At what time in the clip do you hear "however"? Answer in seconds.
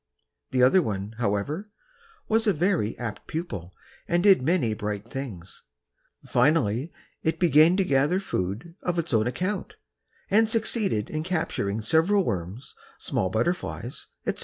1.19-1.69